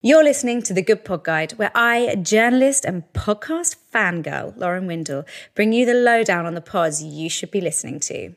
[0.00, 5.24] You're listening to The Good Pod Guide, where I, journalist and podcast fangirl Lauren Windle,
[5.56, 8.32] bring you the lowdown on the pods you should be listening to.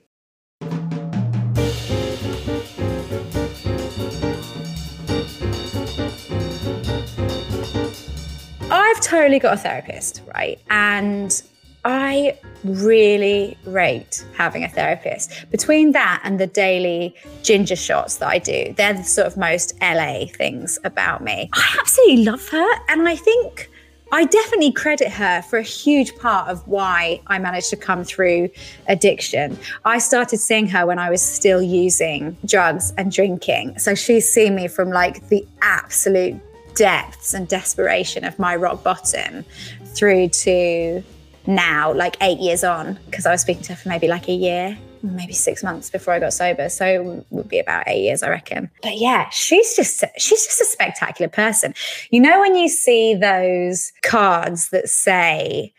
[8.71, 10.59] I've totally got a therapist, right?
[10.71, 11.43] And
[11.83, 15.49] I really rate having a therapist.
[15.49, 19.73] Between that and the daily ginger shots that I do, they're the sort of most
[19.81, 21.49] LA things about me.
[21.53, 22.67] I absolutely love her.
[22.87, 23.69] And I think
[24.13, 28.49] I definitely credit her for a huge part of why I managed to come through
[28.87, 29.57] addiction.
[29.85, 33.79] I started seeing her when I was still using drugs and drinking.
[33.79, 36.35] So she's seen me from like the absolute
[36.75, 39.45] depths and desperation of my rock bottom
[39.85, 41.03] through to
[41.47, 44.33] now, like eight years on, because I was speaking to her for maybe like a
[44.33, 46.69] year, maybe six months before I got sober.
[46.69, 48.69] So it would be about eight years, I reckon.
[48.83, 51.73] But yeah, she's just she's just a spectacular person.
[52.11, 55.73] You know, when you see those cards that say,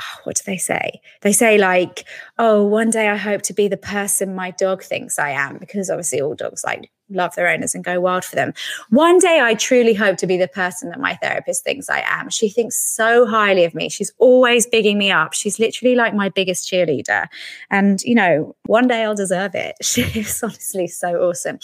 [0.00, 1.00] oh, what do they say?
[1.22, 2.04] They say like,
[2.38, 5.90] oh, one day I hope to be the person my dog thinks I am, because
[5.90, 8.54] obviously all dogs like love their owners and go wild for them.
[8.90, 12.30] One day I truly hope to be the person that my therapist thinks I am.
[12.30, 13.88] She thinks so highly of me.
[13.88, 15.34] She's always bigging me up.
[15.34, 17.26] She's literally like my biggest cheerleader.
[17.70, 19.76] And, you know, one day I'll deserve it.
[19.90, 21.58] She is honestly so awesome.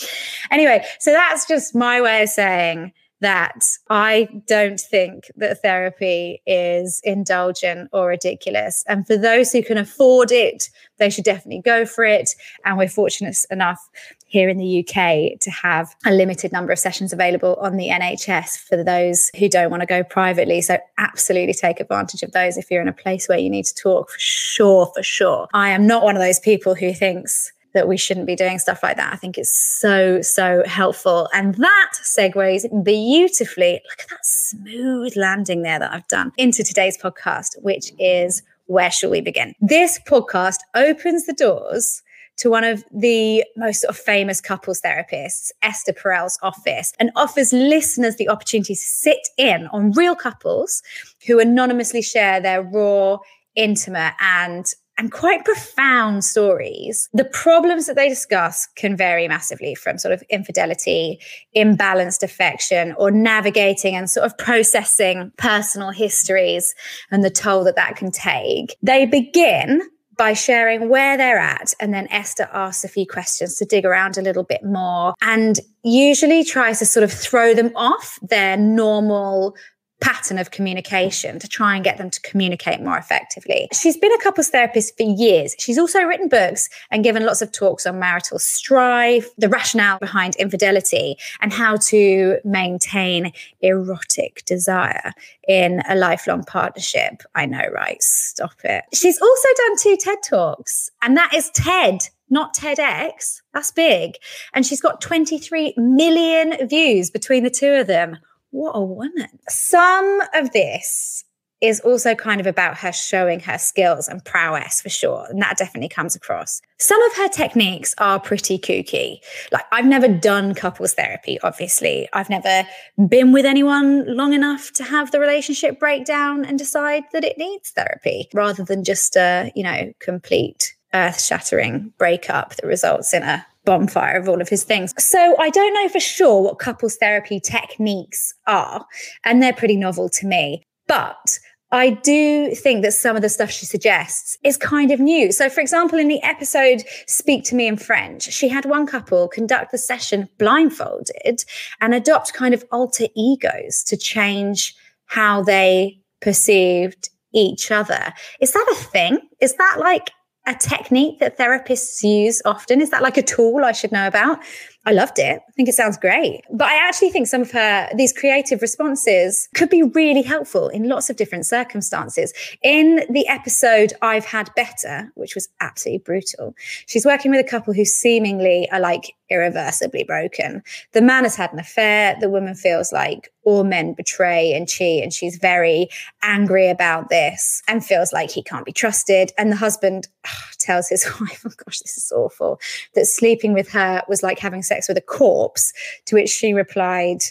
[0.51, 7.01] Anyway, so that's just my way of saying, that I don't think that therapy is
[7.05, 8.85] indulgent or ridiculous.
[8.87, 12.35] And for those who can afford it, they should definitely go for it.
[12.65, 13.89] And we're fortunate enough
[14.27, 18.59] here in the UK to have a limited number of sessions available on the NHS
[18.59, 20.61] for those who don't want to go privately.
[20.61, 23.75] So, absolutely take advantage of those if you're in a place where you need to
[23.75, 25.49] talk for sure, for sure.
[25.55, 28.83] I am not one of those people who thinks that we shouldn't be doing stuff
[28.83, 29.13] like that.
[29.13, 31.29] I think it's so, so helpful.
[31.33, 33.81] And that segues beautifully.
[33.89, 38.91] Look at that smooth landing there that I've done into today's podcast, which is Where
[38.91, 39.55] Shall We Begin?
[39.61, 42.03] This podcast opens the doors
[42.39, 47.53] to one of the most sort of famous couples therapists, Esther Perel's office, and offers
[47.53, 50.83] listeners the opportunity to sit in on real couples
[51.27, 53.19] who anonymously share their raw,
[53.55, 54.67] intimate, and
[54.99, 57.09] and quite profound stories.
[57.13, 61.19] The problems that they discuss can vary massively from sort of infidelity,
[61.57, 66.75] imbalanced affection, or navigating and sort of processing personal histories
[67.11, 68.77] and the toll that that can take.
[68.83, 69.83] They begin
[70.17, 71.75] by sharing where they're at.
[71.79, 75.61] And then Esther asks a few questions to dig around a little bit more and
[75.83, 79.55] usually tries to sort of throw them off their normal
[80.01, 83.69] pattern of communication to try and get them to communicate more effectively.
[83.73, 85.55] She's been a couples therapist for years.
[85.59, 90.37] She's also written books and given lots of talks on marital strife, the rationale behind
[90.37, 95.13] infidelity, and how to maintain erotic desire
[95.49, 97.23] in a lifelong partnership.
[97.35, 98.03] I know, right?
[98.03, 98.85] Stop it.
[98.93, 103.41] She's also done two TED Talks, and that is TED not TEDx.
[103.55, 104.17] That's big.
[104.53, 108.19] And she's got 23 million views between the two of them
[108.57, 109.29] what a woman.
[109.49, 111.25] Some of this
[111.61, 115.27] is also kind of about her showing her skills and prowess for sure.
[115.29, 116.61] And that definitely comes across.
[116.79, 119.19] Some of her techniques are pretty kooky.
[119.53, 122.09] Like, I've never done couples therapy, obviously.
[122.13, 122.67] I've never
[123.09, 127.39] been with anyone long enough to have the relationship break down and decide that it
[127.39, 133.23] needs therapy rather than just a, you know, complete earth shattering breakup that results in
[133.23, 134.95] a bonfire of all of his things.
[134.97, 138.87] So I don't know for sure what couples therapy techniques are,
[139.25, 140.63] and they're pretty novel to me.
[140.89, 141.39] But
[141.73, 145.33] I do think that some of the stuff she suggests is kind of new.
[145.33, 149.29] So, for example, in the episode Speak to Me in French, she had one couple
[149.29, 151.45] conduct the session blindfolded
[151.81, 154.75] and adopt kind of alter egos to change
[155.07, 158.15] how they perceived each other.
[158.41, 159.19] Is that a thing?
[159.41, 160.11] Is that like
[160.47, 162.81] a technique that therapists use often?
[162.81, 164.39] Is that like a tool I should know about?
[164.87, 165.43] I loved it.
[165.47, 166.43] I think it sounds great.
[166.49, 170.89] But I actually think some of her, these creative responses could be really helpful in
[170.89, 172.33] lots of different circumstances.
[172.63, 176.55] In the episode I've Had Better, which was absolutely brutal,
[176.87, 180.63] she's working with a couple who seemingly are like irreversibly broken.
[180.93, 182.17] The man has had an affair.
[182.21, 185.89] The woman feels like all men betray and cheat, and she's very
[186.23, 189.33] angry about this and feels like he can't be trusted.
[189.39, 192.61] And the husband ugh, tells his wife, oh gosh, this is awful,
[192.95, 195.73] that sleeping with her was like having sex sex with a corpse,
[196.07, 197.23] to which she replied,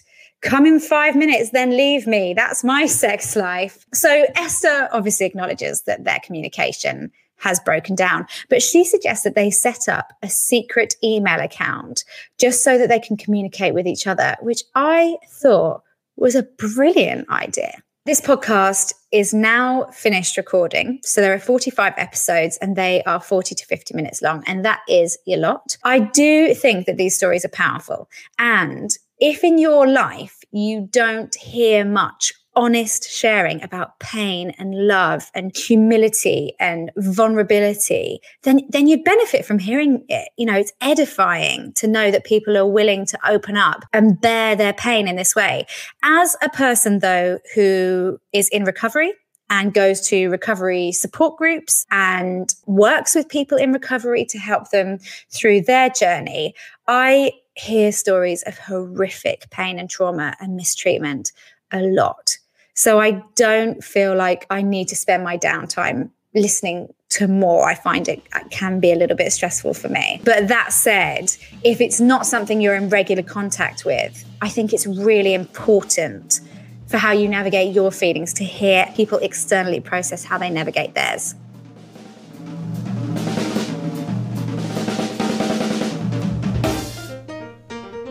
[0.42, 2.34] Come in five minutes, then leave me.
[2.34, 3.86] That's my sex life.
[3.94, 9.52] So Esther obviously acknowledges that their communication has broken down, but she suggests that they
[9.52, 12.06] set up a secret email account
[12.38, 15.84] just so that they can communicate with each other, which I thought
[16.16, 17.84] was a brilliant idea.
[18.06, 21.00] This podcast is now finished recording.
[21.02, 24.44] So there are 45 episodes and they are 40 to 50 minutes long.
[24.46, 25.76] And that is a lot.
[25.84, 28.08] I do think that these stories are powerful.
[28.38, 35.30] And if in your life you don't hear much honest sharing about pain and love
[35.34, 40.30] and humility and vulnerability, then, then you'd benefit from hearing it.
[40.38, 44.56] You know, it's edifying to know that people are willing to open up and bear
[44.56, 45.66] their pain in this way.
[46.04, 49.14] As a person, though, who is in recovery,
[49.50, 54.98] and goes to recovery support groups and works with people in recovery to help them
[55.30, 56.56] through their journey.
[56.88, 61.32] I hear stories of horrific pain and trauma and mistreatment
[61.72, 62.38] a lot.
[62.76, 67.70] So I don't feel like I need to spend my downtime listening to more.
[67.70, 70.22] I find it, can be a little bit stressful for me.
[70.26, 71.34] But that said,
[71.64, 76.42] if it's not something you're in regular contact with, I think it's really important
[76.88, 81.36] for how you navigate your feelings to hear people externally process how they navigate theirs.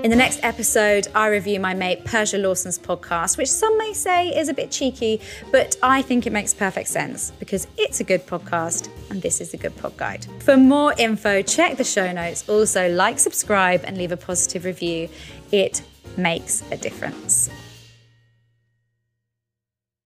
[0.05, 4.29] In the next episode, I review my mate Persia Lawson's podcast, which some may say
[4.39, 5.19] is a bit cheeky,
[5.51, 9.55] but I think it makes perfect sense because it's a good podcast and this is
[9.55, 10.27] a good pod guide.
[10.41, 12.47] For more info, check the show notes.
[12.51, 15.09] Also, like, subscribe, and leave a positive review.
[15.51, 15.81] It
[16.19, 17.49] makes a difference.